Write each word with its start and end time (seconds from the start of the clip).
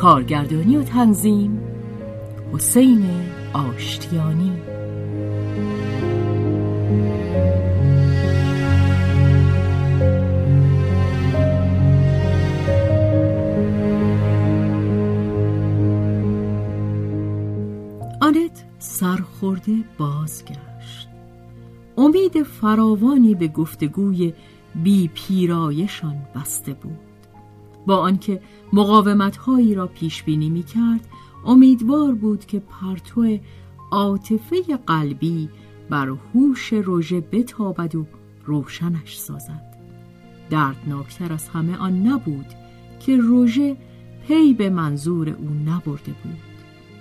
کارگردانی 0.00 0.76
و 0.76 0.82
تنظیم. 0.82 1.60
حسین 2.52 3.04
آشتیانی. 3.52 4.52
آنت 18.20 18.64
سرخورده 18.78 19.72
بازگشت. 19.98 21.08
امید 21.98 22.42
فراوانی 22.42 23.34
به 23.34 23.48
گفتگوی 23.48 24.32
بی 24.74 25.10
پیرایشان 25.14 26.16
بسته 26.34 26.72
بود. 26.72 27.09
با 27.90 27.96
آنکه 27.96 28.40
مقاومت 28.72 29.38
را 29.76 29.86
پیش 29.86 30.22
بینی 30.22 30.50
می 30.50 30.62
کرد 30.62 31.08
امیدوار 31.46 32.14
بود 32.14 32.46
که 32.46 32.58
پرتو 32.58 33.38
عاطفه 33.90 34.76
قلبی 34.86 35.48
بر 35.88 36.08
هوش 36.34 36.72
روژه 36.72 37.20
بتابد 37.20 37.94
و 37.94 38.06
روشنش 38.46 39.18
سازد. 39.18 39.76
دردناکتر 40.50 41.32
از 41.32 41.48
همه 41.48 41.76
آن 41.76 42.06
نبود 42.06 42.46
که 43.00 43.16
روژه 43.16 43.76
پی 44.28 44.54
به 44.54 44.70
منظور 44.70 45.28
او 45.28 45.48
نبرده 45.66 46.12
بود 46.24 46.40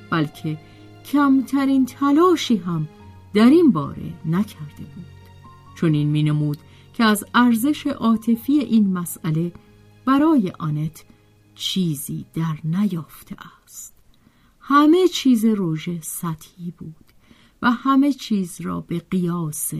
بلکه 0.09 0.57
کمترین 1.05 1.85
تلاشی 1.85 2.57
هم 2.57 2.87
در 3.33 3.49
این 3.49 3.71
باره 3.71 4.13
نکرده 4.25 4.83
بود. 4.95 5.05
چون 5.75 5.93
این 5.93 6.07
می 6.07 6.23
نمود 6.23 6.57
که 6.93 7.03
از 7.03 7.25
ارزش 7.33 7.87
عاطفی 7.87 8.53
این 8.53 8.93
مسئله 8.93 9.51
برای 10.09 10.53
آنت 10.59 11.05
چیزی 11.55 12.25
در 12.33 12.57
نیافته 12.63 13.35
است. 13.63 13.93
همه 14.59 15.07
چیز 15.07 15.45
روژه 15.45 16.01
سطحی 16.01 16.71
بود 16.71 17.05
و 17.61 17.71
همه 17.71 18.13
چیز 18.13 18.61
را 18.61 18.81
به 18.81 18.99
قیاس 18.99 19.73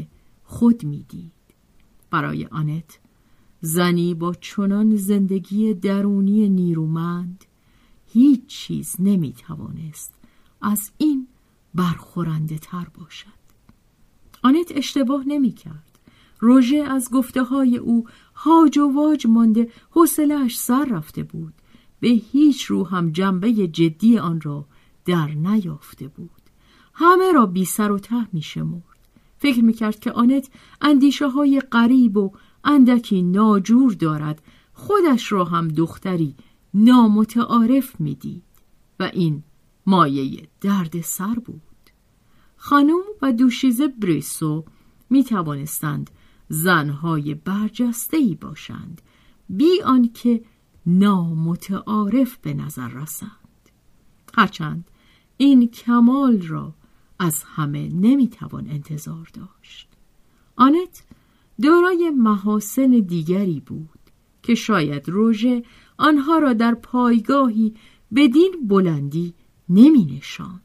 خود 0.43 0.83
می‌دید. 0.83 1.31
برای 2.11 2.45
آنت 2.45 2.99
زنی 3.61 4.13
با 4.13 4.33
چنان 4.33 4.95
زندگی 4.95 5.73
درونی 5.73 6.49
نیرومند 6.49 7.45
هیچ 8.07 8.45
چیز 8.47 8.95
نمی 8.99 9.33
توانست 9.33 10.13
از 10.61 10.91
این 10.97 11.27
برخورنده 11.73 12.57
تر 12.57 12.87
باشد. 12.99 13.39
آنت 14.43 14.71
اشتباه 14.75 15.23
نمی 15.27 15.51
کرد 15.51 15.88
روژه 16.39 16.77
از 16.77 17.09
گفته 17.11 17.43
های 17.43 17.77
او 17.77 18.05
هاج 18.35 18.77
و 18.77 18.91
واج 18.95 19.27
مانده 19.27 19.71
حوصلهاش 19.89 20.59
سر 20.59 20.85
رفته 20.85 21.23
بود. 21.23 21.53
به 21.99 22.07
هیچ 22.07 22.63
رو 22.63 22.87
هم 22.87 23.11
جنبه 23.11 23.51
جدی 23.53 24.17
آن 24.17 24.41
را 24.41 24.65
در 25.05 25.27
نیافته 25.27 26.07
بود. 26.07 26.29
همه 26.93 27.31
را 27.31 27.45
بی 27.45 27.65
سر 27.65 27.91
و 27.91 27.99
ته 27.99 28.27
می 28.33 28.41
شمرد. 28.41 28.83
فکر 29.37 29.63
می 29.63 29.73
کرد 29.73 29.99
که 29.99 30.11
آنت 30.11 30.49
اندیشه 30.81 31.27
های 31.27 31.59
قریب 31.59 32.17
و 32.17 32.31
اندکی 32.63 33.21
ناجور 33.21 33.93
دارد. 33.93 34.41
خودش 34.73 35.31
را 35.31 35.45
هم 35.45 35.67
دختری 35.67 36.35
نامتعارف 36.73 37.99
می 37.99 38.15
دید. 38.15 38.43
و 38.99 39.11
این 39.13 39.43
مایه 39.85 40.47
درد 40.61 41.01
سر 41.01 41.35
بود. 41.45 41.61
خانم 42.57 42.99
و 43.21 43.33
دوشیزه 43.33 43.87
بریسو 43.87 44.65
می 45.09 45.23
توانستند 45.23 46.09
زنهای 46.49 47.33
برجسته 47.33 48.37
باشند 48.41 49.01
بی 49.49 49.81
آنکه 49.81 50.43
نامتعارف 50.85 52.37
به 52.37 52.53
نظر 52.53 52.87
رسند 52.87 53.29
هرچند 54.33 54.91
این 55.37 55.67
کمال 55.67 56.41
را 56.41 56.73
از 57.19 57.43
همه 57.43 57.89
نمی‌توان 57.89 58.69
انتظار 58.69 59.29
داشت 59.33 59.87
آنت 60.55 61.03
دارای 61.61 62.09
محاسن 62.09 62.89
دیگری 62.89 63.59
بود 63.59 63.99
که 64.43 64.55
شاید 64.55 65.09
روژه 65.09 65.63
آنها 65.97 66.37
را 66.37 66.53
در 66.53 66.75
پایگاهی 66.75 67.73
بدین 68.15 68.55
بلندی 68.67 69.33
نمی 69.69 70.05
نشاند. 70.05 70.61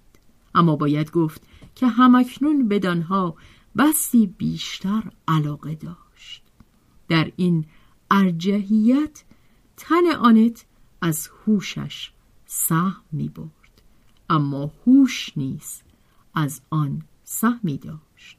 اما 0.54 0.76
باید 0.76 1.10
گفت 1.10 1.42
که 1.74 1.86
همکنون 1.86 2.68
بدانها 2.68 3.36
بسی 3.78 4.26
بیشتر 4.26 5.02
علاقه 5.28 5.74
داشت. 5.74 6.42
در 7.08 7.32
این 7.36 7.64
ارجهیت 8.10 9.24
تن 9.76 10.06
آنت 10.18 10.64
از 11.00 11.30
هوشش 11.46 12.10
سهم 12.46 13.02
می 13.12 13.28
برد 13.28 13.82
اما 14.30 14.72
هوش 14.86 15.32
نیز 15.36 15.82
از 16.34 16.60
آن 16.70 17.02
سهمی 17.24 17.78
داشت. 17.78 18.38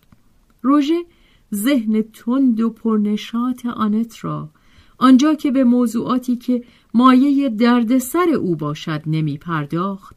روژه 0.61 1.05
ذهن 1.53 2.01
تند 2.01 2.61
و 2.61 2.69
پرنشات 2.69 3.65
آنت 3.65 4.25
را 4.25 4.49
آنجا 4.97 5.33
که 5.33 5.51
به 5.51 5.63
موضوعاتی 5.63 6.35
که 6.35 6.63
مایه 6.93 7.49
دردسر 7.49 8.29
او 8.29 8.55
باشد 8.55 9.03
نمی 9.05 9.37
پرداخت 9.37 10.15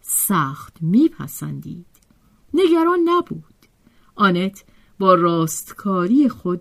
سخت 0.00 0.76
میپسندید 0.80 1.86
نگران 2.54 2.98
نبود. 3.04 3.57
آنت 4.18 4.64
با 4.98 5.14
راستکاری 5.14 6.28
خود 6.28 6.60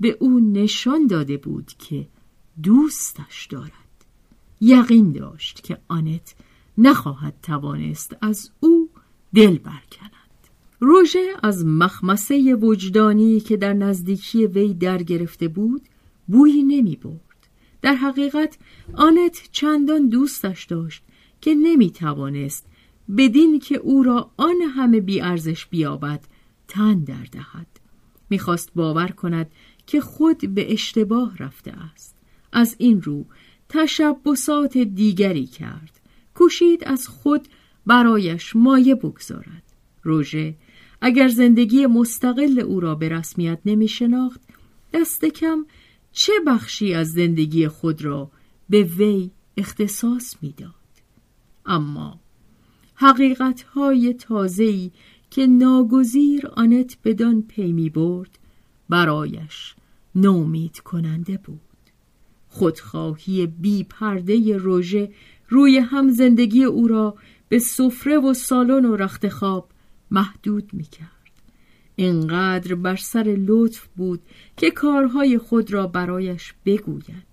به 0.00 0.16
او 0.20 0.40
نشان 0.40 1.06
داده 1.06 1.36
بود 1.36 1.72
که 1.78 2.06
دوستش 2.62 3.46
دارد. 3.50 3.70
یقین 4.60 5.12
داشت 5.12 5.64
که 5.64 5.78
آنت 5.88 6.34
نخواهد 6.78 7.34
توانست 7.42 8.16
از 8.20 8.50
او 8.60 8.90
دل 9.34 9.58
برکند. 9.58 10.10
روژه 10.80 11.26
از 11.42 11.66
مخمسه 11.66 12.54
وجدانی 12.54 13.40
که 13.40 13.56
در 13.56 13.72
نزدیکی 13.72 14.46
وی 14.46 14.74
در 14.74 15.02
گرفته 15.02 15.48
بود 15.48 15.82
بویی 16.28 16.62
نمی 16.62 16.96
برد. 16.96 17.48
در 17.82 17.94
حقیقت 17.94 18.58
آنت 18.94 19.48
چندان 19.52 20.08
دوستش 20.08 20.64
داشت 20.64 21.02
که 21.40 21.54
نمی 21.54 21.90
توانست 21.90 22.66
بدین 23.16 23.58
که 23.58 23.76
او 23.76 24.02
را 24.02 24.30
آن 24.36 24.56
همه 24.76 25.00
بیارزش 25.00 25.66
بیابد 25.66 26.24
تن 26.68 27.04
در 27.04 27.24
دهد. 27.32 27.66
می‌خواست 28.30 28.70
باور 28.74 29.08
کند 29.08 29.50
که 29.86 30.00
خود 30.00 30.54
به 30.54 30.72
اشتباه 30.72 31.36
رفته 31.38 31.72
است. 31.72 32.16
از 32.52 32.76
این 32.78 33.02
رو 33.02 33.26
تشبسات 33.68 34.78
دیگری 34.78 35.46
کرد. 35.46 36.00
کوشید 36.34 36.84
از 36.84 37.08
خود 37.08 37.48
برایش 37.86 38.56
مایه 38.56 38.94
بگذارد. 38.94 39.62
روژه 40.02 40.54
اگر 41.00 41.28
زندگی 41.28 41.86
مستقل 41.86 42.60
او 42.60 42.80
را 42.80 42.94
به 42.94 43.08
رسمیت 43.08 43.58
نمی 43.66 43.88
شناخت 43.88 44.40
دست 44.92 45.24
کم 45.24 45.66
چه 46.12 46.32
بخشی 46.46 46.94
از 46.94 47.12
زندگی 47.12 47.68
خود 47.68 48.04
را 48.04 48.30
به 48.70 48.82
وی 48.82 49.30
اختصاص 49.56 50.36
می‌داد؟ 50.42 50.74
اما 51.66 52.20
حقیقتهای 52.94 54.14
تازه‌ای 54.14 54.90
که 55.30 55.46
ناگزیر 55.46 56.46
آنت 56.46 56.96
بدان 57.04 57.42
پی 57.42 57.72
می 57.72 57.90
برد 57.90 58.38
برایش 58.88 59.74
نومید 60.14 60.78
کننده 60.78 61.36
بود. 61.36 61.60
خودخواهی 62.48 63.46
بی 63.46 63.84
پرده 63.84 64.56
روژه 64.56 65.12
روی 65.48 65.78
هم 65.78 66.10
زندگی 66.10 66.64
او 66.64 66.88
را 66.88 67.16
به 67.48 67.58
سفره 67.58 68.18
و 68.18 68.34
سالن 68.34 68.84
و 68.84 68.96
رخت 68.96 69.28
خواب 69.28 69.68
محدود 70.10 70.70
می 70.72 70.84
کرد. 70.84 71.10
اینقدر 71.96 72.74
بر 72.74 72.96
سر 72.96 73.36
لطف 73.38 73.86
بود 73.96 74.20
که 74.56 74.70
کارهای 74.70 75.38
خود 75.38 75.72
را 75.72 75.86
برایش 75.86 76.54
بگوید. 76.64 77.26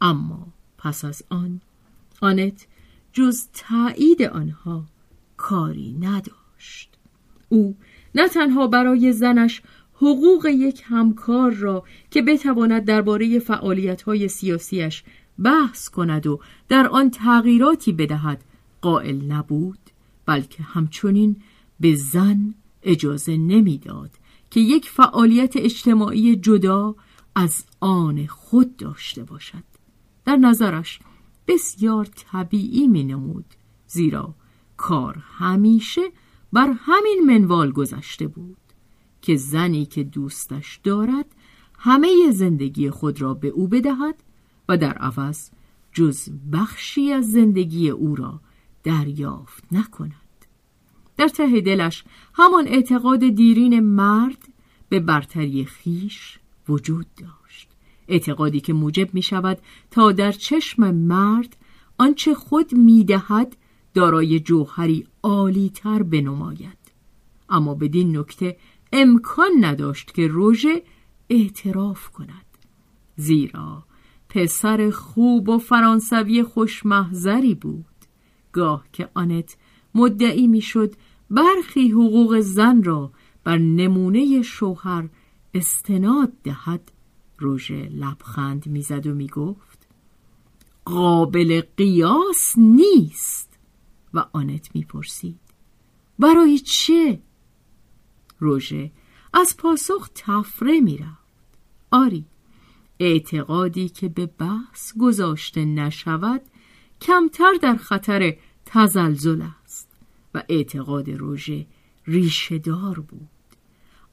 اما 0.00 0.46
پس 0.78 1.04
از 1.04 1.22
آن 1.28 1.60
آنت 2.20 2.66
جز 3.12 3.48
تایید 3.52 4.22
آنها 4.22 4.84
کاری 5.36 5.96
نداشت. 6.00 6.95
او 7.48 7.76
نه 8.14 8.28
تنها 8.28 8.66
برای 8.66 9.12
زنش 9.12 9.62
حقوق 9.94 10.46
یک 10.46 10.82
همکار 10.84 11.50
را 11.50 11.84
که 12.10 12.22
بتواند 12.22 12.84
درباره 12.84 13.38
فعالیت‌های 13.38 14.28
سیاسیش 14.28 15.04
بحث 15.44 15.88
کند 15.88 16.26
و 16.26 16.40
در 16.68 16.86
آن 16.86 17.10
تغییراتی 17.10 17.92
بدهد 17.92 18.44
قائل 18.80 19.24
نبود 19.32 19.78
بلکه 20.26 20.62
همچنین 20.62 21.36
به 21.80 21.94
زن 21.94 22.54
اجازه 22.82 23.36
نمی‌داد 23.36 24.10
که 24.50 24.60
یک 24.60 24.88
فعالیت 24.88 25.56
اجتماعی 25.56 26.36
جدا 26.36 26.94
از 27.34 27.64
آن 27.80 28.26
خود 28.26 28.76
داشته 28.76 29.24
باشد. 29.24 29.64
در 30.24 30.36
نظرش 30.36 30.98
بسیار 31.48 32.04
طبیعی 32.04 32.88
می 32.88 33.04
نمود 33.04 33.44
زیرا 33.86 34.34
کار 34.76 35.22
همیشه 35.38 36.02
بر 36.52 36.74
همین 36.78 37.22
منوال 37.26 37.72
گذشته 37.72 38.26
بود 38.26 38.56
که 39.22 39.36
زنی 39.36 39.86
که 39.86 40.04
دوستش 40.04 40.80
دارد 40.84 41.26
همه 41.78 42.30
زندگی 42.30 42.90
خود 42.90 43.20
را 43.22 43.34
به 43.34 43.48
او 43.48 43.68
بدهد 43.68 44.14
و 44.68 44.76
در 44.76 44.92
عوض 44.92 45.50
جز 45.92 46.28
بخشی 46.52 47.12
از 47.12 47.32
زندگی 47.32 47.90
او 47.90 48.16
را 48.16 48.40
دریافت 48.84 49.64
نکند. 49.72 50.12
در 51.16 51.28
ته 51.28 51.60
دلش 51.60 52.04
همان 52.34 52.68
اعتقاد 52.68 53.28
دیرین 53.28 53.80
مرد 53.80 54.48
به 54.88 55.00
برتری 55.00 55.64
خیش 55.64 56.38
وجود 56.68 57.06
داشت. 57.16 57.68
اعتقادی 58.08 58.60
که 58.60 58.72
موجب 58.72 59.14
می 59.14 59.22
شود 59.22 59.58
تا 59.90 60.12
در 60.12 60.32
چشم 60.32 60.90
مرد 60.90 61.56
آنچه 61.98 62.34
خود 62.34 62.74
می 62.74 63.04
دهد 63.04 63.56
دارای 63.96 64.40
جوهری 64.40 65.06
عالی 65.22 65.70
تر 65.74 66.02
بنماید. 66.02 66.78
اما 67.48 67.74
بدین 67.74 68.16
نکته 68.16 68.56
امکان 68.92 69.50
نداشت 69.60 70.14
که 70.14 70.26
روژه 70.28 70.82
اعتراف 71.30 72.08
کند. 72.08 72.46
زیرا 73.16 73.84
پسر 74.28 74.90
خوب 74.90 75.48
و 75.48 75.58
فرانسوی 75.58 76.42
خوشمحضری 76.42 77.54
بود. 77.54 77.84
گاه 78.52 78.84
که 78.92 79.08
آنت 79.14 79.56
مدعی 79.94 80.46
می‌شد 80.46 80.94
برخی 81.30 81.90
حقوق 81.90 82.40
زن 82.40 82.82
را 82.82 83.12
بر 83.44 83.58
نمونه 83.58 84.42
شوهر 84.42 85.08
استناد 85.54 86.32
دهد 86.44 86.92
روژه 87.38 87.88
لبخند 87.88 88.66
می‌زد 88.66 89.06
و 89.06 89.14
می‌گفت 89.14 89.88
قابل 90.84 91.62
قیاس 91.76 92.54
نیست. 92.56 93.55
و 94.16 94.24
آنت 94.32 94.74
می‌پرسید. 94.74 95.40
برای 96.18 96.58
چه؟ 96.58 97.20
روژه 98.38 98.90
از 99.32 99.56
پاسخ 99.56 100.10
تفره 100.14 100.80
می‌رفت. 100.80 101.26
آری 101.90 102.24
اعتقادی 103.00 103.88
که 103.88 104.08
به 104.08 104.26
بحث 104.26 104.96
گذاشته 104.98 105.64
نشود 105.64 106.42
کمتر 107.00 107.52
در 107.62 107.76
خطر 107.76 108.36
تزلزل 108.66 109.42
است 109.64 109.96
و 110.34 110.42
اعتقاد 110.48 111.10
روژه 111.10 111.66
ریشهدار 112.06 113.00
بود. 113.00 113.28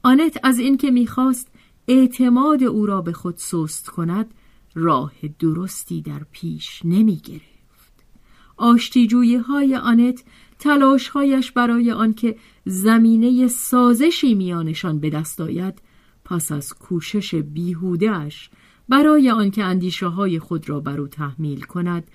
آنت 0.02 0.38
از 0.42 0.58
اینکه 0.58 0.90
می‌خواست 0.90 1.48
اعتماد 1.88 2.62
او 2.62 2.86
را 2.86 3.00
به 3.02 3.12
خود 3.12 3.36
سست 3.36 3.88
کند 3.88 4.34
راه 4.74 5.12
درستی 5.38 6.02
در 6.02 6.26
پیش 6.32 6.80
نمی 6.84 7.16
گرفت 7.16 7.53
آشتیجویی 8.56 9.36
های 9.36 9.76
آنت 9.76 10.24
تلاشهایش 10.58 11.52
برای 11.52 11.92
آنکه 11.92 12.36
زمینه 12.64 13.48
سازشی 13.48 14.34
میانشان 14.34 15.00
به 15.00 15.10
دست 15.10 15.40
آید 15.40 15.82
پس 16.24 16.52
از 16.52 16.74
کوشش 16.74 17.34
بیهودهش 17.34 18.50
برای 18.88 19.30
آنکه 19.30 19.64
اندیشه 19.64 20.06
های 20.06 20.38
خود 20.38 20.68
را 20.68 20.80
بر 20.80 21.00
او 21.00 21.08
تحمیل 21.08 21.60
کند 21.60 22.10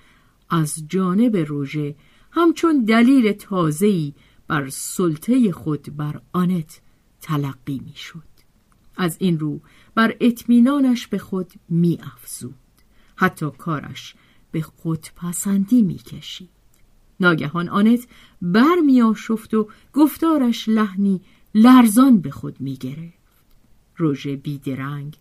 از 0.50 0.84
جانب 0.88 1.36
روژه 1.36 1.94
همچون 2.30 2.84
دلیل 2.84 3.32
تازه‌ای 3.32 4.12
بر 4.48 4.68
سلطه 4.68 5.52
خود 5.52 5.96
بر 5.96 6.20
آنت 6.32 6.80
تلقی 7.20 7.80
می‌شد. 7.84 8.30
از 8.96 9.16
این 9.20 9.38
رو 9.38 9.60
بر 9.94 10.16
اطمینانش 10.20 11.06
به 11.06 11.18
خود 11.18 11.52
می 11.68 11.98
افزود. 12.14 12.54
حتی 13.16 13.46
کارش 13.58 14.14
به 14.52 14.62
خودپسندی 14.62 15.82
می 15.82 15.98
کشید. 15.98 16.48
ناگهان 17.20 17.68
آنت 17.68 18.06
بر 18.42 18.76
می 18.86 19.02
آشفت 19.02 19.54
و 19.54 19.68
گفتارش 19.92 20.68
لحنی 20.68 21.20
لرزان 21.54 22.20
به 22.20 22.30
خود 22.30 22.60
می 22.60 22.76
گرفت. 22.76 23.20
روژه 23.96 24.36
بیدرنگ 24.36 25.16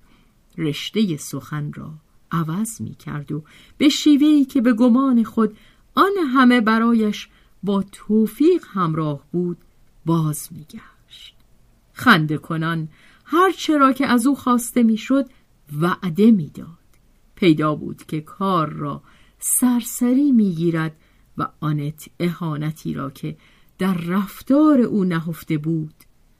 رشته 0.57 1.17
سخن 1.17 1.73
را 1.73 1.93
عوض 2.31 2.81
می 2.81 2.95
کرد 2.95 3.31
و 3.31 3.43
به 3.77 3.89
شیوهی 3.89 4.45
که 4.45 4.61
به 4.61 4.73
گمان 4.73 5.23
خود 5.23 5.57
آن 5.95 6.11
همه 6.33 6.61
برایش 6.61 7.27
با 7.63 7.83
توفیق 7.91 8.65
همراه 8.67 9.23
بود 9.31 9.57
باز 10.05 10.49
می 10.51 10.63
گشت. 10.63 11.35
خنده 11.93 12.37
کنان 12.37 12.89
هر 13.25 13.51
چرا 13.51 13.93
که 13.93 14.07
از 14.07 14.27
او 14.27 14.35
خواسته 14.35 14.83
می‌شد 14.83 15.29
وعده 15.81 16.31
می‌داد. 16.31 16.67
پیدا 17.35 17.75
بود 17.75 18.03
که 18.03 18.21
کار 18.21 18.69
را 18.69 19.01
سرسری 19.39 20.31
می‌گیرد 20.31 20.95
و 21.37 21.47
آنت 21.59 22.09
اهانتی 22.19 22.93
را 22.93 23.09
که 23.09 23.37
در 23.77 23.93
رفتار 23.93 24.81
او 24.81 25.03
نهفته 25.03 25.57
بود 25.57 25.93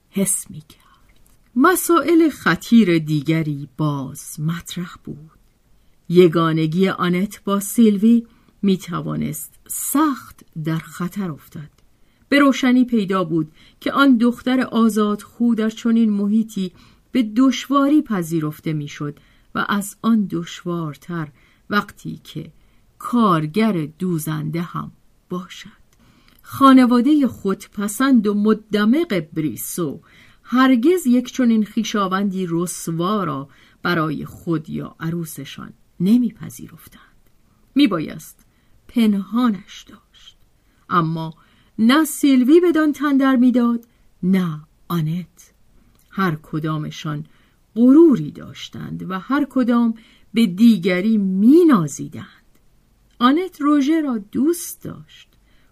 حس 0.10 0.52
می 0.52 0.62
کرد. 0.70 1.20
مسائل 1.56 2.30
خطیر 2.30 3.00
دیگری 3.00 3.70
باز 3.78 4.40
مطرح 4.40 4.96
بود. 5.04 5.40
یگانگی 6.10 6.90
آنت 6.90 7.44
با 7.44 7.60
سیلوی 7.60 8.28
می 8.62 8.78
توانست 8.78 9.60
سخت 9.68 10.46
در 10.64 10.78
خطر 10.78 11.32
افتد. 11.32 11.70
به 12.30 12.40
روشنی 12.40 12.86
پیدا 12.86 13.24
بود 13.24 13.52
که 13.80 13.92
آن 13.92 14.18
دختر 14.18 14.62
آزاد 14.62 15.22
خود 15.22 15.58
در 15.58 15.70
چنین 15.70 16.10
محیطی 16.10 16.72
به 17.12 17.24
دشواری 17.24 18.02
پذیرفته 18.02 18.74
می‌شد 18.74 19.20
و 19.56 19.66
از 19.70 19.96
آن 20.02 20.28
دشوارتر 20.32 21.28
وقتی 21.70 22.20
که 22.24 22.52
کارگر 23.00 23.86
دوزنده 23.86 24.62
هم 24.62 24.92
باشد. 25.30 25.70
خانواده 26.42 27.28
خودپسند 27.28 28.28
و 28.28 28.34
مدمق 28.34 29.20
بریسو 29.34 30.02
هرگز 30.44 31.08
یک 31.08 31.34
چنین 31.34 31.66
خیشاوندی 31.66 32.48
رسوا 32.50 33.24
را 33.24 33.50
برای 33.84 34.26
خود 34.26 34.70
یا 34.70 34.96
عروسشان 35.00 35.74
نمیپذیرفتند. 36.00 37.02
میبایست 37.76 38.46
پنهانش 38.88 39.86
داشت. 39.88 40.38
اما 40.90 41.34
نه 41.80 42.06
سیلوی 42.06 42.62
بدان 42.62 42.94
تندر 42.94 43.36
می‌داد 43.36 43.86
نه 44.24 44.62
آنت. 44.88 45.54
هر 46.10 46.38
کدامشان 46.44 47.26
غروری 47.76 48.32
داشتند 48.32 49.10
و 49.10 49.20
هر 49.20 49.48
کدام 49.50 49.94
به 50.34 50.46
دیگری 50.46 51.18
مینازیدند. 51.18 52.39
آنت 53.20 53.62
روژه 53.62 54.02
را 54.02 54.18
دوست 54.18 54.84
داشت. 54.84 55.28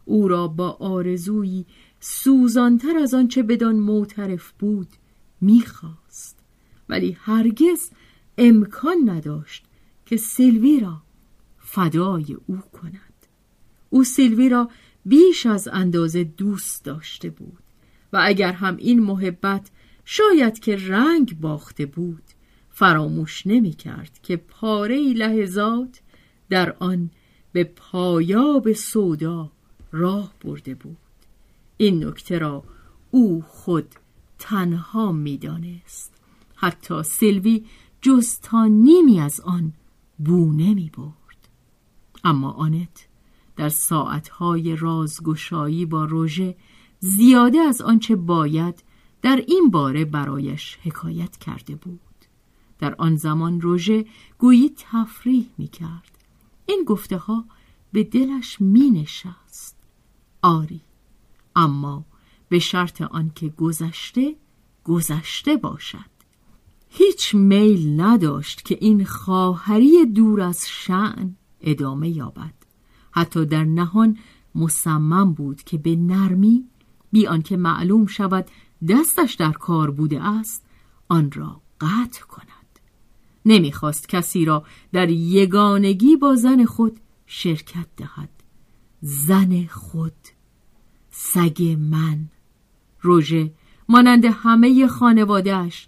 او 0.05 0.27
را 0.27 0.47
با 0.47 0.69
آرزویی 0.71 1.65
سوزانتر 1.99 2.97
از 2.97 3.13
آنچه 3.13 3.43
بدان 3.43 3.75
معترف 3.75 4.51
بود 4.59 4.87
می‌خواست. 5.41 6.39
ولی 6.89 7.17
هرگز 7.19 7.89
امکان 8.37 9.09
نداشت 9.09 9.65
که 10.05 10.17
سیلوی 10.17 10.79
را 10.79 11.01
فدای 11.59 12.37
او 12.47 12.57
کند. 12.57 13.13
او 13.89 14.03
سیلوی 14.03 14.49
را 14.49 14.69
بیش 15.05 15.45
از 15.45 15.67
اندازه 15.67 16.23
دوست 16.23 16.85
داشته 16.85 17.29
بود 17.29 17.63
و 18.13 18.21
اگر 18.23 18.51
هم 18.51 18.77
این 18.77 18.99
محبت 18.99 19.69
شاید 20.05 20.59
که 20.59 20.75
رنگ 20.87 21.39
باخته 21.39 21.85
بود 21.85 22.23
فراموش 22.69 23.47
نمی 23.47 23.71
کرد 23.73 24.19
که 24.23 24.37
پاره 24.37 25.13
لحظات 25.13 26.01
در 26.49 26.75
آن 26.79 27.09
به 27.51 27.63
پایاب 27.63 28.73
سودا 28.73 29.51
راه 29.91 30.33
برده 30.41 30.75
بود. 30.75 30.97
این 31.77 32.03
نکته 32.03 32.37
را 32.37 32.63
او 33.11 33.43
خود 33.47 33.95
تنها 34.39 35.11
می‌دانست. 35.11 36.13
حتی 36.55 37.03
سلوی 37.03 37.65
جز 38.01 38.39
تا 38.39 38.65
نیمی 38.65 39.19
از 39.19 39.39
آن 39.39 39.73
بو 40.17 40.53
نمی 40.53 40.91
برد 40.97 41.49
اما 42.23 42.51
آنت 42.51 43.07
در 43.55 43.69
ساعتهای 43.69 44.75
رازگشایی 44.75 45.85
با 45.85 46.05
روژه 46.05 46.55
زیاده 46.99 47.59
از 47.59 47.81
آنچه 47.81 48.15
باید 48.15 48.83
در 49.21 49.43
این 49.47 49.69
باره 49.71 50.05
برایش 50.05 50.77
حکایت 50.83 51.37
کرده 51.37 51.75
بود. 51.75 51.99
در 52.79 52.95
آن 52.97 53.15
زمان 53.15 53.61
روژه 53.61 54.05
گویی 54.37 54.71
تفریح 54.77 55.45
می 55.57 55.67
کرد 55.67 56.16
این 56.67 56.83
گفته 56.87 57.17
ها 57.17 57.45
به 57.91 58.03
دلش 58.03 58.61
می 58.61 58.91
نشست 58.91 59.77
آری 60.41 60.81
اما 61.55 62.05
به 62.49 62.59
شرط 62.59 63.01
آنکه 63.01 63.49
گذشته 63.49 64.35
گذشته 64.83 65.57
باشد. 65.57 66.17
هیچ 66.89 67.35
میل 67.35 68.01
نداشت 68.01 68.65
که 68.65 68.77
این 68.81 69.05
خواهری 69.05 70.05
دور 70.05 70.41
از 70.41 70.67
شعن 70.67 71.35
ادامه 71.61 72.09
یابد. 72.09 72.53
حتی 73.11 73.45
در 73.45 73.63
نهان 73.63 74.17
مصمم 74.55 75.33
بود 75.33 75.63
که 75.63 75.77
به 75.77 75.95
نرمی 75.95 76.65
بی 77.11 77.27
آنکه 77.27 77.57
معلوم 77.57 78.05
شود 78.05 78.47
دستش 78.89 79.33
در 79.33 79.51
کار 79.51 79.91
بوده 79.91 80.23
است 80.23 80.65
آن 81.09 81.31
را 81.31 81.61
قطع 81.81 82.21
کند. 82.21 82.56
نمی‌خواست 83.47 84.09
کسی 84.09 84.45
را 84.45 84.63
در 84.93 85.09
یگانگی 85.09 86.15
با 86.15 86.35
زن 86.35 86.65
خود 86.65 86.99
شرکت 87.25 87.87
دهد. 87.97 88.29
زن 89.01 89.65
خود 89.69 90.13
سگ 91.11 91.77
من 91.79 92.29
روژه 93.01 93.51
مانند 93.89 94.25
همه 94.25 94.87
خانوادهش 94.87 95.87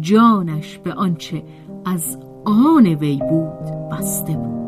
جانش 0.00 0.78
به 0.78 0.92
آنچه 0.92 1.44
از 1.84 2.18
آن 2.44 2.86
وی 2.86 3.20
بود 3.30 3.90
بسته 3.90 4.32
بود. 4.32 4.67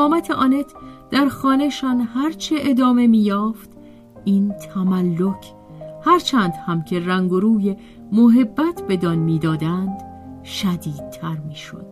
اقامت 0.00 0.30
آنت 0.30 0.74
در 1.10 1.28
خانهشان 1.28 2.00
هرچه 2.00 2.56
ادامه 2.58 3.06
میافت 3.06 3.70
این 4.24 4.52
تملک 4.52 5.54
هرچند 6.04 6.52
هم 6.66 6.82
که 6.82 7.00
رنگ 7.00 7.32
و 7.32 7.40
روی 7.40 7.76
محبت 8.12 8.82
بدان 8.88 9.18
می‌دادند 9.18 10.02
شدیدتر 10.44 11.36
می‌شد. 11.48 11.86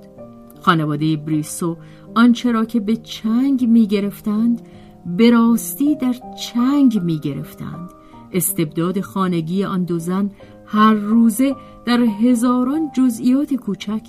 خانواده 0.61 1.17
بریسو 1.17 1.77
آنچه 2.15 2.53
را 2.53 2.65
که 2.65 2.81
به 2.81 2.97
چنگ 2.97 3.69
می‌گرفتند 3.69 4.63
به 5.07 5.31
راستی 5.31 5.97
در 5.97 6.15
چنگ 6.41 7.03
می‌گرفتند. 7.03 7.91
استبداد 8.33 9.01
خانگی 9.01 9.65
آن 9.65 9.85
دو 9.85 9.99
زن 9.99 10.31
هر 10.67 10.95
روزه 10.95 11.57
در 11.85 12.01
هزاران 12.01 12.91
جزئیات 12.97 13.55
کوچک 13.55 14.03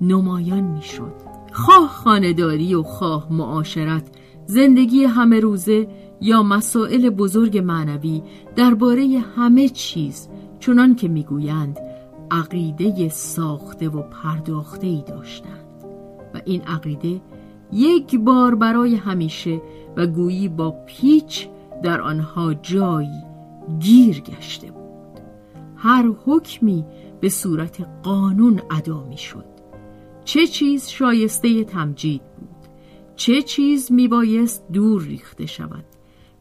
نمایان 0.00 0.64
می‌شد. 0.64 1.25
خواه 1.56 1.88
خانداری 1.88 2.74
و 2.74 2.82
خواه 2.82 3.32
معاشرت 3.32 4.02
زندگی 4.46 5.04
همه 5.04 5.40
روزه 5.40 5.88
یا 6.20 6.42
مسائل 6.42 7.10
بزرگ 7.10 7.58
معنوی 7.58 8.22
درباره 8.56 9.24
همه 9.36 9.68
چیز 9.68 10.28
چنان 10.60 10.94
که 10.94 11.08
می‌گویند 11.08 11.78
عقیده 12.30 13.08
ساخته 13.08 13.88
و 13.88 14.02
پرداخته 14.02 14.86
ای 14.86 15.04
داشتند. 15.06 15.84
و 16.34 16.40
این 16.44 16.62
عقیده 16.62 17.20
یک 17.72 18.18
بار 18.18 18.54
برای 18.54 18.94
همیشه 18.94 19.62
و 19.96 20.06
گویی 20.06 20.48
با 20.48 20.74
پیچ 20.86 21.48
در 21.82 22.00
آنها 22.00 22.54
جایی 22.54 23.22
گیر 23.80 24.20
گشته 24.20 24.70
بود. 24.70 25.20
هر 25.76 26.12
حکمی 26.24 26.84
به 27.20 27.28
صورت 27.28 27.86
قانون 28.02 28.60
ادا 28.70 29.04
می 29.04 29.18
شد 29.18 29.55
چه 30.26 30.46
چیز 30.46 30.88
شایسته 30.88 31.64
تمجید 31.64 32.22
بود. 32.22 32.48
چه 33.16 33.42
چیز 33.42 33.92
میبایست 33.92 34.68
دور 34.72 35.02
ریخته 35.02 35.46
شود. 35.46 35.84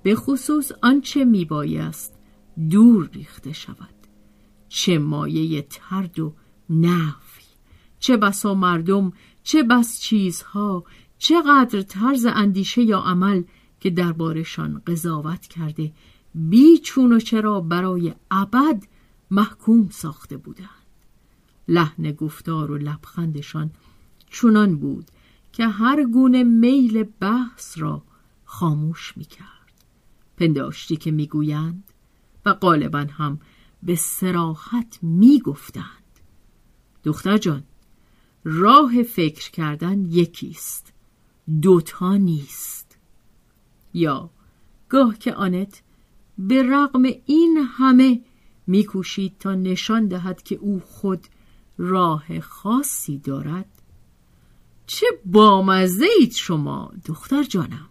به 0.03 0.15
خصوص 0.15 0.71
آنچه 0.81 1.25
میبایست 1.25 2.19
دور 2.69 3.09
ریخته 3.13 3.53
شود. 3.53 3.95
چه 4.69 4.97
مایه 4.97 5.61
ترد 5.61 6.19
و 6.19 6.33
نفی. 6.69 7.45
چه 7.99 8.17
بسا 8.17 8.53
مردم 8.53 9.13
چه 9.43 9.63
بس 9.63 9.99
چیزها 10.01 10.83
چقدر 11.17 11.81
طرز 11.81 12.25
اندیشه 12.25 12.81
یا 12.81 12.99
عمل 12.99 13.43
که 13.79 13.89
دربارشان 13.89 14.81
قضاوت 14.87 15.47
کرده 15.47 15.93
بیچون 16.35 17.13
و 17.13 17.19
چرا 17.19 17.61
برای 17.61 18.13
ابد 18.31 18.83
محکوم 19.31 19.89
ساخته 19.89 20.37
بودند. 20.37 20.84
لحن 21.67 22.12
گفتار 22.12 22.72
و 22.72 22.77
لبخندشان 22.77 23.72
چنان 24.29 24.75
بود 24.75 25.12
که 25.53 25.67
هر 25.67 26.03
گونه 26.03 26.43
میل 26.43 27.03
بحث 27.03 27.77
را 27.77 28.03
خاموش 28.45 29.17
می 29.17 29.25
کرد. 29.25 29.45
پنداشتی 30.38 30.98
که 30.98 31.12
می‌گویند 31.12 31.84
و 32.45 32.53
غالبا 32.53 33.07
هم 33.12 33.39
به 33.84 33.95
سراحت 33.95 35.00
می‌گفتند 35.01 35.86
دختر 37.03 37.38
جان 37.38 37.63
راه 38.43 39.03
فکر 39.03 39.51
کردن 39.51 40.05
یکیست 40.05 40.93
دوتا 41.62 42.17
نیست 42.17 42.98
یا 43.93 44.29
گاه 44.89 45.17
که 45.17 45.34
آنت 45.34 45.81
به 46.38 46.63
رغم 46.63 47.03
این 47.25 47.67
همه 47.77 48.22
میکوشید 48.67 49.38
تا 49.39 49.55
نشان 49.55 50.07
دهد 50.07 50.43
که 50.43 50.55
او 50.55 50.79
خود 50.79 51.27
راه 51.77 52.39
خاصی 52.39 53.17
دارد. 53.17 53.70
چه 54.88 55.05
بامزه 55.25 56.05
اید 56.20 56.32
شما 56.32 56.91
دختر 57.05 57.44
جانم. 57.44 57.89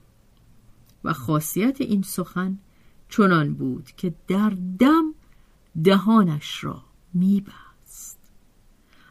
و 1.05 1.13
خاصیت 1.13 1.81
این 1.81 2.03
سخن 2.03 2.59
چنان 3.09 3.55
بود 3.55 3.91
که 3.97 4.15
در 4.29 4.53
دم 4.79 5.15
دهانش 5.85 6.65
را 6.65 6.83
میبست. 7.15 8.19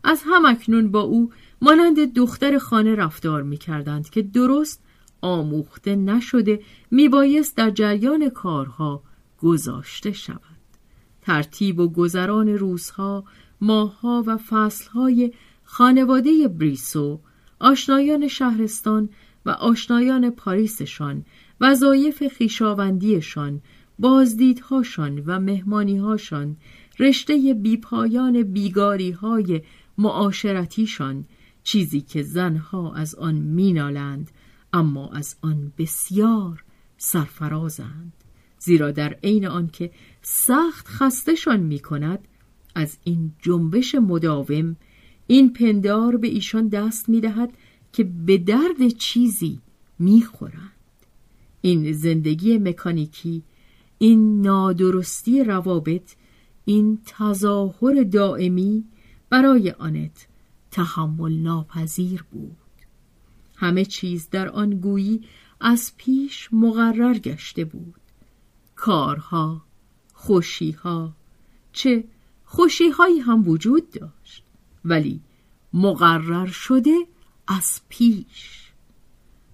از 0.03 0.21
هم 0.25 0.45
اکنون 0.45 0.91
با 0.91 1.01
او 1.01 1.31
مانند 1.61 2.13
دختر 2.13 2.57
خانه 2.57 2.95
رفتار 2.95 3.43
می‌کردند 3.43 4.09
که 4.09 4.21
درست 4.21 4.83
آموخته 5.21 5.95
نشده 5.95 6.63
میبایست 6.91 7.57
در 7.57 7.69
جریان 7.69 8.29
کارها 8.29 9.03
گذاشته 9.39 10.11
شود. 10.11 10.39
ترتیب 11.21 11.79
و 11.79 11.89
گذران 11.89 12.47
روزها 12.47 13.23
ماهها 13.63 14.23
و 14.27 14.37
فصلهای 14.37 15.33
خانواده 15.63 16.47
بریسو 16.47 17.19
آشنایان 17.59 18.27
شهرستان 18.27 19.09
و 19.45 19.49
آشنایان 19.49 20.29
پاریسشان 20.29 21.25
وظایف 21.61 22.27
خیشاوندیشان 22.27 23.61
بازدیدهاشان 23.99 25.23
و 25.25 25.39
مهمانیهاشان 25.39 26.57
رشته 26.99 27.53
بیپایان 27.53 28.43
بیگاریهای 28.43 29.61
معاشرتیشان 29.97 31.25
چیزی 31.63 32.01
که 32.01 32.21
زنها 32.21 32.95
از 32.95 33.15
آن 33.15 33.35
مینالند 33.35 34.31
اما 34.73 35.09
از 35.09 35.35
آن 35.41 35.73
بسیار 35.77 36.63
سرفرازند 36.97 38.13
زیرا 38.59 38.91
در 38.91 39.13
عین 39.23 39.47
آنکه 39.47 39.91
سخت 40.21 40.87
خستشان 40.87 41.59
می 41.59 41.79
کند 41.79 42.27
از 42.75 42.97
این 43.03 43.31
جنبش 43.41 43.95
مداوم 43.95 44.75
این 45.27 45.53
پندار 45.53 46.17
به 46.17 46.27
ایشان 46.27 46.67
دست 46.67 47.09
می 47.09 47.21
دهد 47.21 47.53
که 47.93 48.03
به 48.03 48.37
درد 48.37 48.87
چیزی 48.97 49.59
می 49.99 50.21
خورند. 50.21 50.71
این 51.61 51.93
زندگی 51.93 52.57
مکانیکی 52.57 53.43
این 53.97 54.41
نادرستی 54.41 55.43
روابط 55.43 56.15
این 56.65 56.99
تظاهر 57.05 58.03
دائمی 58.03 58.83
برای 59.29 59.71
آنت 59.71 60.27
تحمل 60.71 61.33
ناپذیر 61.33 62.23
بود 62.31 62.57
همه 63.55 63.85
چیز 63.85 64.29
در 64.29 64.49
آن 64.49 64.69
گویی 64.69 65.21
از 65.59 65.91
پیش 65.97 66.49
مقرر 66.51 67.17
گشته 67.17 67.65
بود 67.65 68.01
کارها 68.75 69.61
خوشیها 70.13 71.13
چه 71.73 72.03
خوشیهایی 72.53 73.19
هم 73.19 73.47
وجود 73.47 73.89
داشت 73.91 74.43
ولی 74.85 75.21
مقرر 75.73 76.45
شده 76.45 76.97
از 77.47 77.81
پیش. 77.89 78.71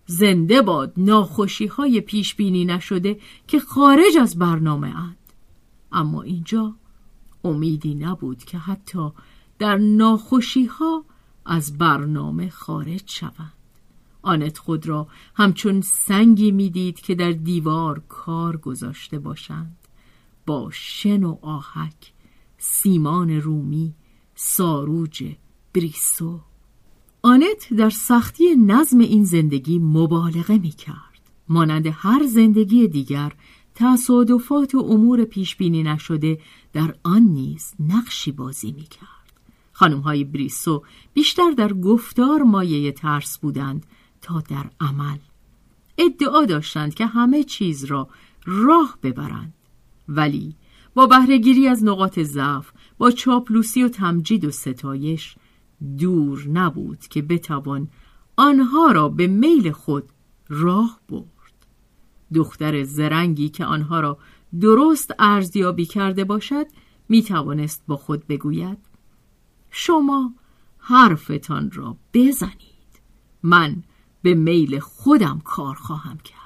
زنده 0.05 0.61
باد 0.61 0.93
ناخوشی 0.97 1.67
های 1.67 2.01
پیش 2.01 2.35
بینی 2.35 2.65
نشده 2.65 3.19
که 3.47 3.59
خارج 3.59 4.17
از 4.21 4.39
برنامه 4.39 4.87
اند. 4.87 5.17
اما 5.91 6.21
اینجا 6.21 6.75
امیدی 7.43 7.95
نبود 7.95 8.43
که 8.43 8.57
حتی 8.57 9.09
در 9.59 9.77
ناخوشی 9.77 10.65
ها 10.65 11.05
از 11.45 11.77
برنامه 11.77 12.49
خارج 12.49 13.03
شوند. 13.05 13.53
آنت 14.21 14.57
خود 14.57 14.87
را 14.87 15.07
همچون 15.35 15.81
سنگی 15.81 16.51
می‌دید 16.51 17.01
که 17.01 17.15
در 17.15 17.31
دیوار 17.31 18.01
کار 18.09 18.57
گذاشته 18.57 19.19
باشند. 19.19 19.77
با 20.45 20.69
شن 20.71 21.23
و 21.23 21.37
آهک 21.41 22.13
سیمان 22.59 23.31
رومی 23.31 23.93
ساروج 24.35 25.35
بریسو. 25.73 26.39
آنت 27.21 27.73
در 27.77 27.89
سختی 27.89 28.55
نظم 28.55 28.99
این 28.99 29.23
زندگی 29.23 29.79
مبالغه 29.79 30.57
می 30.57 30.69
کرد 30.69 31.19
مانند 31.49 31.87
هر 31.91 32.25
زندگی 32.27 32.87
دیگر 32.87 33.33
تصادفات 33.75 34.75
و 34.75 34.79
امور 34.79 35.25
پیش 35.25 35.55
بینی 35.55 35.83
نشده 35.83 36.39
در 36.73 36.95
آن 37.03 37.21
نیز 37.21 37.73
نقشی 37.79 38.31
بازی 38.31 38.71
می 38.71 38.83
کرد 38.83 39.09
خانم 39.71 39.99
های 39.99 40.23
بریسو 40.23 40.83
بیشتر 41.13 41.51
در 41.51 41.73
گفتار 41.73 42.41
مایه 42.43 42.91
ترس 42.91 43.37
بودند 43.37 43.85
تا 44.21 44.41
در 44.41 44.69
عمل. 44.79 45.17
ادعا 45.97 46.45
داشتند 46.45 46.93
که 46.93 47.05
همه 47.05 47.43
چیز 47.43 47.85
را 47.85 48.09
راه 48.45 48.97
ببرند. 49.03 49.53
ولی 50.07 50.55
با 50.99 51.07
بهرهگیری 51.07 51.67
از 51.67 51.83
نقاط 51.83 52.19
ضعف 52.19 52.71
با 52.97 53.11
چاپلوسی 53.11 53.83
و 53.83 53.89
تمجید 53.89 54.45
و 54.45 54.51
ستایش 54.51 55.35
دور 55.97 56.47
نبود 56.47 56.99
که 56.99 57.21
بتوان 57.21 57.87
آنها 58.37 58.91
را 58.91 59.09
به 59.09 59.27
میل 59.27 59.71
خود 59.71 60.03
راه 60.49 60.99
برد. 61.09 61.65
دختر 62.33 62.83
زرنگی 62.83 63.49
که 63.49 63.65
آنها 63.65 63.99
را 63.99 64.17
درست 64.61 65.13
ارزیابی 65.19 65.85
کرده 65.85 66.23
باشد 66.23 66.65
می 67.09 67.23
توانست 67.23 67.83
با 67.87 67.97
خود 67.97 68.27
بگوید 68.27 68.77
شما 69.71 70.33
حرفتان 70.77 71.71
را 71.71 71.97
بزنید. 72.13 73.01
من 73.43 73.83
به 74.21 74.33
میل 74.33 74.79
خودم 74.79 75.41
کار 75.43 75.75
خواهم 75.75 76.17
کرد. 76.17 76.39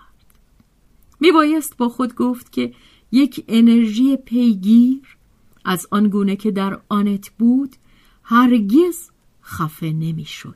می 1.19 1.31
بایست 1.31 1.77
با 1.77 1.89
خود 1.89 2.15
گفت 2.15 2.51
که 2.51 2.74
یک 3.13 3.46
انرژی 3.48 4.17
پیگیر 4.17 5.17
از 5.65 5.88
آنگونه 5.91 6.36
که 6.36 6.51
در 6.51 6.82
آنت 6.89 7.29
بود 7.39 7.75
هرگز 8.24 9.10
خفه 9.43 9.91
نمی‌شد. 9.91 10.55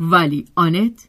ولی 0.00 0.44
آنت 0.54 1.08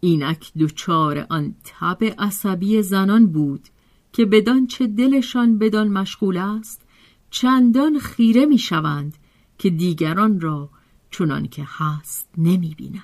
اینک 0.00 0.52
دوچار 0.58 1.26
آن 1.28 1.54
تب 1.64 1.98
عصبی 2.18 2.82
زنان 2.82 3.26
بود 3.26 3.68
که 4.12 4.24
بدان 4.24 4.66
چه 4.66 4.86
دلشان 4.86 5.58
بدان 5.58 5.88
مشغول 5.88 6.36
است 6.36 6.82
چندان 7.30 7.98
خیره 7.98 8.46
می‌شوند 8.46 9.16
که 9.58 9.70
دیگران 9.70 10.40
را 10.40 10.70
چنان 11.10 11.48
که 11.48 11.64
هست 11.66 12.28
نمی 12.38 12.74
بینند. 12.74 13.02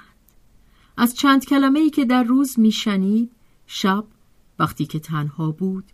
از 0.96 1.14
چند 1.14 1.44
کلمه 1.44 1.80
ای 1.80 1.90
که 1.90 2.04
در 2.04 2.22
روز 2.22 2.58
میشنید 2.58 3.30
شب 3.66 4.04
وقتی 4.58 4.86
که 4.86 4.98
تنها 4.98 5.50
بود 5.50 5.84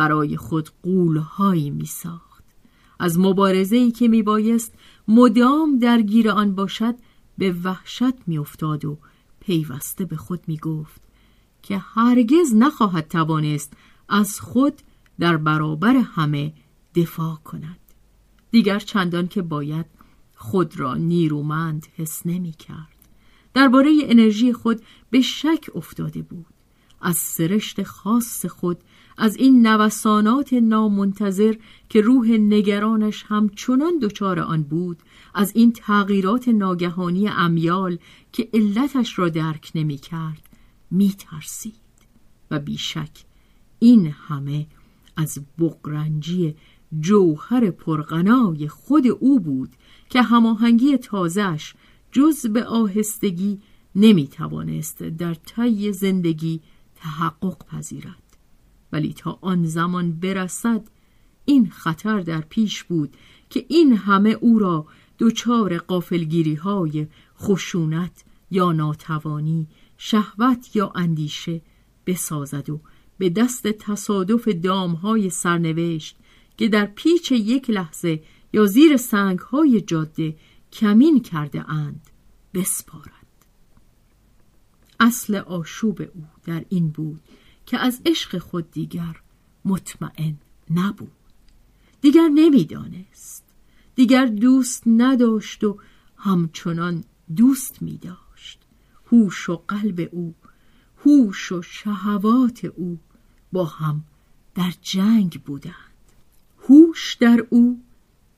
برای 0.00 0.36
خود 0.36 0.70
قولهایی 0.82 1.70
می 1.70 1.86
ساخت. 1.86 2.44
از 2.98 3.18
مبارزه 3.18 3.76
ای 3.76 3.90
که 3.90 4.08
می 4.08 4.22
بایست 4.22 4.74
مدام 5.08 5.78
درگیر 5.78 6.30
آن 6.30 6.54
باشد 6.54 6.94
به 7.38 7.52
وحشت 7.52 8.28
می 8.28 8.38
افتاد 8.38 8.84
و 8.84 8.98
پیوسته 9.40 10.04
به 10.04 10.16
خود 10.16 10.40
می 10.46 10.56
گفت 10.58 11.00
که 11.62 11.78
هرگز 11.78 12.54
نخواهد 12.54 13.08
توانست 13.08 13.72
از 14.08 14.40
خود 14.40 14.74
در 15.18 15.36
برابر 15.36 15.96
همه 15.96 16.52
دفاع 16.94 17.36
کند. 17.44 17.80
دیگر 18.50 18.78
چندان 18.78 19.28
که 19.28 19.42
باید 19.42 19.86
خود 20.34 20.80
را 20.80 20.94
نیرومند 20.94 21.86
حس 21.96 22.26
نمی 22.26 22.52
کرد 22.52 23.08
درباره 23.54 23.90
انرژی 24.02 24.52
خود 24.52 24.82
به 25.10 25.20
شک 25.20 25.70
افتاده 25.74 26.22
بود. 26.22 26.46
از 27.00 27.16
سرشت 27.16 27.82
خاص 27.82 28.46
خود 28.46 28.78
از 29.20 29.36
این 29.36 29.66
نوسانات 29.66 30.52
نامنتظر 30.52 31.54
که 31.88 32.00
روح 32.00 32.28
نگرانش 32.30 33.24
همچنان 33.28 33.98
دچار 34.02 34.38
آن 34.40 34.62
بود 34.62 34.98
از 35.34 35.52
این 35.54 35.72
تغییرات 35.72 36.48
ناگهانی 36.48 37.28
امیال 37.28 37.98
که 38.32 38.48
علتش 38.54 39.18
را 39.18 39.28
درک 39.28 39.72
نمی 39.74 39.96
کرد 39.96 40.42
می 40.90 41.14
ترسید 41.18 41.74
و 42.50 42.58
بیشک 42.58 43.24
این 43.78 44.06
همه 44.06 44.66
از 45.16 45.38
بقرنجی 45.58 46.54
جوهر 47.00 47.70
پرغنای 47.70 48.68
خود 48.68 49.06
او 49.06 49.40
بود 49.40 49.70
که 50.10 50.22
هماهنگی 50.22 50.96
تازهش 50.96 51.74
جز 52.12 52.46
به 52.46 52.64
آهستگی 52.64 53.60
نمی 53.94 54.28
توانست 54.28 55.02
در 55.02 55.34
طی 55.34 55.92
زندگی 55.92 56.60
تحقق 56.96 57.66
پذیرد. 57.66 58.29
ولی 58.92 59.12
تا 59.12 59.38
آن 59.40 59.64
زمان 59.64 60.12
برسد 60.12 60.88
این 61.44 61.70
خطر 61.70 62.20
در 62.20 62.40
پیش 62.40 62.84
بود 62.84 63.16
که 63.50 63.66
این 63.68 63.96
همه 63.96 64.30
او 64.30 64.58
را 64.58 64.86
دچار 65.18 65.78
قافلگیری 65.78 66.54
های 66.54 67.06
خشونت 67.38 68.24
یا 68.50 68.72
ناتوانی 68.72 69.68
شهوت 69.96 70.76
یا 70.76 70.92
اندیشه 70.94 71.62
بسازد 72.06 72.70
و 72.70 72.80
به 73.18 73.30
دست 73.30 73.66
تصادف 73.66 74.48
های 75.02 75.30
سرنوشت 75.30 76.16
که 76.56 76.68
در 76.68 76.86
پیچ 76.86 77.32
یک 77.32 77.70
لحظه 77.70 78.22
یا 78.52 78.66
زیر 78.66 78.96
سنگ 78.96 79.38
های 79.38 79.80
جاده 79.80 80.36
کمین 80.72 81.22
کرده 81.22 81.70
اند 81.70 82.10
بسپارد. 82.54 83.10
اصل 85.00 85.34
آشوب 85.34 86.02
او 86.14 86.24
در 86.44 86.64
این 86.68 86.88
بود 86.90 87.20
که 87.70 87.78
از 87.78 88.02
عشق 88.06 88.38
خود 88.38 88.70
دیگر 88.70 89.20
مطمئن 89.64 90.36
نبود. 90.70 91.12
دیگر 92.00 92.28
نمی‌دانست. 92.28 93.44
دیگر 93.94 94.26
دوست 94.26 94.82
نداشت 94.86 95.64
و 95.64 95.78
همچنان 96.16 97.04
دوست 97.36 97.82
می 97.82 97.98
داشت 97.98 98.58
هوش 99.06 99.48
و 99.48 99.56
قلب 99.68 100.08
او 100.12 100.34
هوش 101.04 101.52
و 101.52 101.62
شهوات 101.62 102.64
او 102.64 102.98
با 103.52 103.64
هم 103.64 104.04
در 104.54 104.72
جنگ 104.82 105.42
بودند. 105.44 105.74
هوش 106.68 107.14
در 107.14 107.46
او 107.50 107.82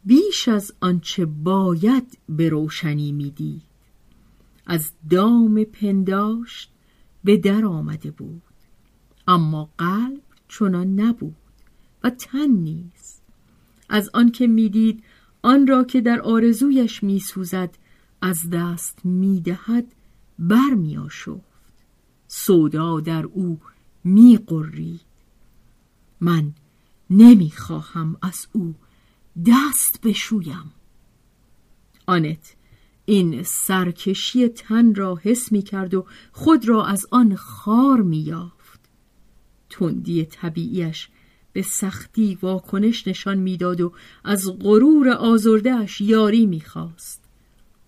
بیش 0.05 0.49
از 0.49 0.73
آنچه 0.81 1.27
باید 1.27 2.18
به 2.29 2.49
روشنی 2.49 3.12
می‌دید. 3.12 3.62
از 4.66 4.92
دام 5.11 5.64
پنداشت 5.64 6.71
به 7.25 7.37
در 7.37 7.64
آمده 7.64 8.11
بود. 8.11 8.42
اما 9.33 9.68
قلب 9.79 10.21
چنان 10.49 11.01
نبود 11.01 11.37
و 12.03 12.11
تن 12.11 12.47
نیز 12.47 13.21
از 13.88 14.11
آنکه 14.14 14.47
می‌دید 14.47 15.05
آن 15.42 15.66
را 15.66 15.85
که 15.85 16.01
در 16.01 16.21
آرزویش 16.21 17.03
میسوزد 17.03 17.79
از 18.23 18.51
دست 18.51 18.99
می‌دهد 19.05 19.95
برمیآشفت. 20.38 21.53
سودا 22.29 23.01
در 23.01 23.25
او 23.25 23.61
میقرید. 24.05 25.01
من 26.21 26.53
نمی‌خواهم 27.11 28.16
از 28.23 28.47
او 28.53 28.75
دست 29.47 30.01
بشویم. 30.01 30.73
آنت 32.07 32.57
این 33.05 33.42
سرکشی 33.42 34.49
تن 34.49 34.95
را 34.95 35.16
حس 35.23 35.53
می 35.53 35.62
کرد 35.62 35.95
و 35.95 36.07
خود 36.33 36.68
را 36.68 36.87
از 36.87 37.07
آن 37.11 37.37
خار 37.37 38.03
می 38.03 38.33
تندی 39.73 40.25
طبیعیش 40.25 41.09
به 41.53 41.63
سختی 41.63 42.39
واکنش 42.43 43.09
نشان 43.09 43.39
می‌داد 43.39 43.81
و 43.81 43.93
از 44.25 44.59
غرور 44.61 45.09
آزردهش 45.09 46.01
یاری 46.01 46.47
می‌خواست. 46.47 47.25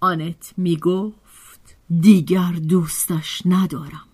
آنت 0.00 0.54
می‌گفت 0.56 1.76
دیگر 2.00 2.52
دوستش 2.52 3.42
ندارم. 3.46 4.08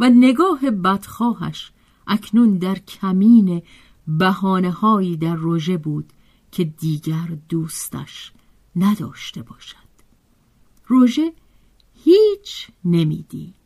و 0.00 0.10
نگاه 0.10 0.70
بدخواهش 0.70 1.72
اکنون 2.06 2.58
در 2.58 2.74
کمین 2.74 3.62
بهانه 4.08 4.70
هایی 4.70 5.16
در 5.16 5.34
روژه 5.34 5.76
بود 5.76 6.12
که 6.52 6.64
دیگر 6.64 7.38
دوستش 7.48 8.32
نداشته 8.76 9.42
باشد. 9.42 9.76
روژه 10.86 11.32
هیچ 12.04 12.68
نمی‌دید. 12.84 13.57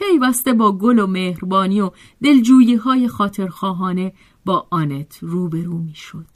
پیوسته 0.00 0.52
با 0.52 0.72
گل 0.72 0.98
و 0.98 1.06
مهربانی 1.06 1.80
و 1.80 1.90
دلجویی 2.22 2.74
های 2.74 3.08
خاطرخواهانه 3.08 4.12
با 4.44 4.66
آنت 4.70 5.18
روبرو 5.20 5.78
می 5.78 5.94
شد. 5.94 6.26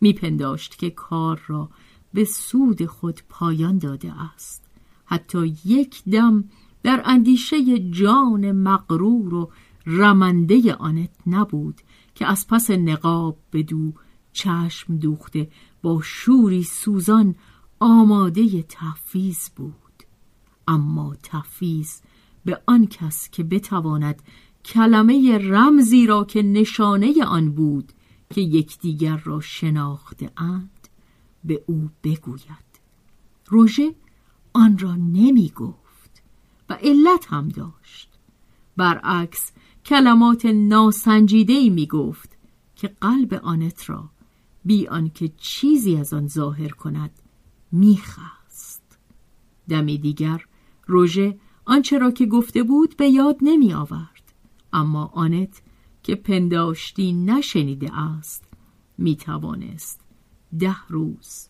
میپنداشت 0.00 0.78
که 0.78 0.90
کار 0.90 1.40
را 1.46 1.70
به 2.14 2.24
سود 2.24 2.86
خود 2.86 3.20
پایان 3.28 3.78
داده 3.78 4.12
است 4.34 4.64
حتی 5.04 5.56
یک 5.64 6.04
دم 6.04 6.44
در 6.82 7.02
اندیشه 7.04 7.78
جان 7.78 8.52
مغرور 8.52 9.34
و 9.34 9.50
رمنده 9.86 10.74
آنت 10.74 11.10
نبود 11.26 11.80
که 12.14 12.26
از 12.26 12.46
پس 12.46 12.70
نقاب 12.70 13.38
به 13.50 13.62
دو 13.62 13.92
چشم 14.32 14.96
دوخته 14.96 15.50
با 15.82 16.00
شوری 16.02 16.62
سوزان 16.62 17.34
آماده 17.80 18.62
تحفیز 18.62 19.50
بود 19.56 20.02
اما 20.68 21.14
تحفیز 21.22 22.02
به 22.46 22.62
آن 22.66 22.86
کس 22.86 23.30
که 23.30 23.44
بتواند 23.44 24.22
کلمه 24.64 25.38
رمزی 25.38 26.06
را 26.06 26.24
که 26.24 26.42
نشانه 26.42 27.24
آن 27.24 27.50
بود 27.50 27.92
که 28.30 28.40
یکدیگر 28.40 29.16
را 29.16 29.40
شناخته 29.40 30.30
اند 30.36 30.88
به 31.44 31.64
او 31.66 31.90
بگوید. 32.04 32.66
روژه 33.46 33.94
آن 34.52 34.78
را 34.78 34.94
نمی 34.94 35.52
گفت 35.56 36.22
و 36.68 36.72
علت 36.72 37.26
هم 37.28 37.48
داشت. 37.48 38.10
برعکس 38.76 39.52
کلمات 39.84 40.46
ناسنجیده 40.46 41.70
می 41.70 41.86
گفت 41.86 42.38
که 42.76 42.88
قلب 43.00 43.34
آنت 43.34 43.90
را 43.90 44.10
بی 44.64 44.86
آنکه 44.86 45.28
چیزی 45.36 45.96
از 45.96 46.12
آن 46.12 46.28
ظاهر 46.28 46.68
کند 46.68 47.10
میخست. 47.72 48.98
دمی 49.68 49.98
دیگر 49.98 50.44
روژه 50.86 51.38
آنچه 51.66 51.98
را 51.98 52.10
که 52.10 52.26
گفته 52.26 52.62
بود 52.62 52.96
به 52.96 53.08
یاد 53.08 53.36
نمی 53.42 53.72
آورد. 53.72 54.32
اما 54.72 55.10
آنت 55.14 55.62
که 56.02 56.14
پنداشتی 56.14 57.12
نشنیده 57.12 57.98
است 57.98 58.44
می 58.98 59.16
توانست 59.16 60.00
ده 60.58 60.76
روز 60.88 61.48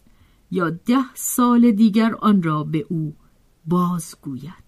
یا 0.50 0.70
ده 0.70 1.14
سال 1.14 1.70
دیگر 1.70 2.14
آن 2.14 2.42
را 2.42 2.64
به 2.64 2.87
او 2.88 3.16
بازگوید. 3.66 4.66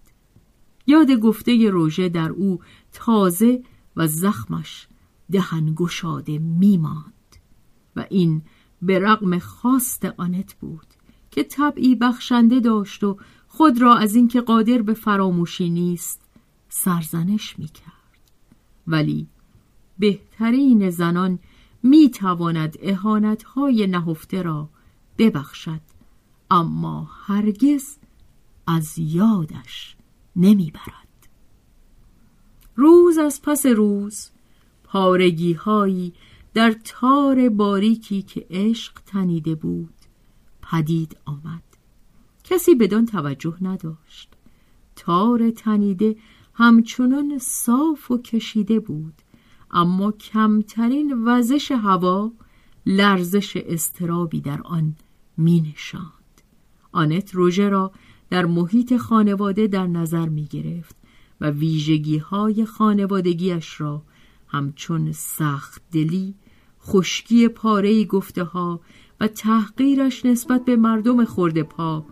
یاد 0.87 1.11
گفته 1.11 1.69
روژه 1.69 2.09
در 2.09 2.29
او 2.29 2.59
تازه 2.91 3.63
و 3.95 4.07
زخمش 4.07 4.87
دهن 5.31 5.73
گشاده 5.75 6.39
میماند 6.39 7.13
و 7.95 8.05
این 8.09 8.41
به 8.81 8.99
رغم 8.99 9.39
خواست 9.39 10.05
آنت 10.05 10.53
بود 10.53 10.87
که 11.31 11.43
طبعی 11.43 11.95
بخشنده 11.95 12.59
داشت 12.59 13.03
و 13.03 13.17
خود 13.59 13.81
را 13.81 13.95
از 13.95 14.15
اینکه 14.15 14.41
قادر 14.41 14.81
به 14.81 14.93
فراموشی 14.93 15.69
نیست 15.69 16.21
سرزنش 16.69 17.59
می‌کرد. 17.59 18.19
ولی 18.87 19.27
بهترین 19.99 20.89
زنان 20.89 21.39
می 21.83 22.09
تواند 22.09 22.77
احانت 22.81 23.43
های 23.43 23.87
نهفته 23.87 24.41
را 24.41 24.69
ببخشد 25.17 25.81
اما 26.51 27.09
هرگز 27.25 27.97
از 28.67 28.99
یادش 28.99 29.95
نمی‌برد. 30.35 31.27
روز 32.75 33.17
از 33.17 33.41
پس 33.41 33.65
روز 33.65 34.29
پارگی 34.83 35.53
هایی 35.53 36.13
در 36.53 36.75
تار 36.83 37.49
باریکی 37.49 38.21
که 38.21 38.45
عشق 38.49 38.93
تنیده 39.05 39.55
بود 39.55 39.93
پدید 40.61 41.17
آمد. 41.25 41.68
کسی 42.49 42.75
بدان 42.75 43.05
توجه 43.05 43.57
نداشت 43.61 44.29
تار 44.95 45.51
تنیده 45.51 46.15
همچنان 46.53 47.37
صاف 47.37 48.11
و 48.11 48.17
کشیده 48.17 48.79
بود 48.79 49.13
اما 49.71 50.11
کمترین 50.11 51.23
وزش 51.25 51.71
هوا 51.71 52.31
لرزش 52.85 53.57
استرابی 53.57 54.41
در 54.41 54.61
آن 54.61 54.95
می 55.37 55.61
نشاند. 55.61 56.41
آنت 56.91 57.35
روژه 57.35 57.69
را 57.69 57.91
در 58.29 58.45
محیط 58.45 58.97
خانواده 58.97 59.67
در 59.67 59.87
نظر 59.87 60.29
می 60.29 60.45
گرفت 60.45 60.95
و 61.41 61.49
ویژگی 61.49 62.17
های 62.17 62.65
خانوادگیش 62.65 63.81
را 63.81 64.01
همچون 64.47 65.11
سخت 65.11 65.81
دلی، 65.91 66.35
خشکی 66.81 67.47
پاره 67.47 68.05
گفته 68.05 68.43
ها 68.43 68.81
و 69.19 69.27
تحقیرش 69.27 70.25
نسبت 70.25 70.65
به 70.65 70.75
مردم 70.75 71.25
خورده 71.25 71.63
پا 71.63 72.05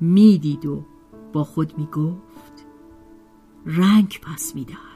می‌دید 0.00 0.66
و 0.66 0.84
با 1.32 1.44
خود 1.44 1.78
می 1.78 1.86
گفت 1.86 2.66
رنگ 3.66 4.20
پس 4.22 4.54
می 4.54 4.64
دهد. 4.64 4.94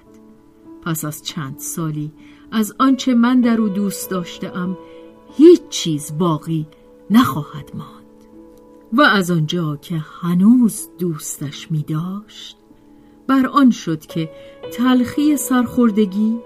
پس 0.82 1.04
از 1.04 1.22
چند 1.22 1.58
سالی 1.58 2.12
از 2.50 2.74
آنچه 2.78 3.14
من 3.14 3.40
در 3.40 3.60
او 3.60 3.68
دوست 3.68 4.10
داشتم 4.10 4.78
هیچ 5.36 5.68
چیز 5.68 6.18
باقی 6.18 6.66
نخواهد 7.10 7.70
ماند 7.74 8.04
و 8.92 9.02
از 9.02 9.30
آنجا 9.30 9.76
که 9.76 9.96
هنوز 10.20 10.88
دوستش 10.98 11.70
می 11.70 11.82
داشت 11.82 12.56
بر 13.26 13.46
آن 13.46 13.70
شد 13.70 14.00
که 14.00 14.30
تلخی 14.72 15.36
سرخوردگی 15.36 16.38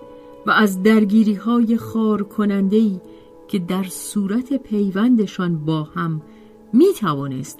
و 0.46 0.50
از 0.50 0.82
درگیری 0.82 1.34
های 1.34 1.76
خار 1.76 2.22
کنندهی 2.22 3.00
که 3.48 3.58
در 3.58 3.84
صورت 3.84 4.52
پیوندشان 4.52 5.64
با 5.64 5.82
هم 5.82 6.22
می 6.72 6.94
توانست 7.00 7.58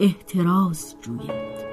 احتراز 0.00 0.96
جوید. 1.00 1.67